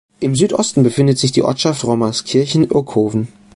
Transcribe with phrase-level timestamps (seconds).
[0.19, 3.27] Im Südosten befindet sich die Ortschaft Rommerskirchen-Oekoven.